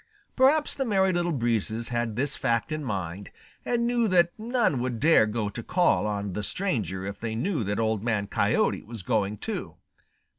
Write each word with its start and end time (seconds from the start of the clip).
Perhaps 0.35 0.73
the 0.73 0.83
Merry 0.83 1.13
Little 1.13 1.31
Breezes 1.31 1.89
had 1.89 2.15
this 2.15 2.35
fact 2.35 2.71
in 2.71 2.83
mind, 2.83 3.29
and 3.63 3.85
knew 3.85 4.07
that 4.07 4.31
none 4.35 4.79
would 4.79 4.99
dare 4.99 5.27
go 5.27 5.47
to 5.49 5.61
call 5.61 6.07
on 6.07 6.33
the 6.33 6.41
stranger 6.41 7.05
if 7.05 7.19
they 7.19 7.35
knew 7.35 7.63
that 7.63 7.79
Old 7.79 8.03
Man 8.03 8.25
Coyote 8.25 8.81
was 8.81 9.03
going 9.03 9.37
too. 9.37 9.75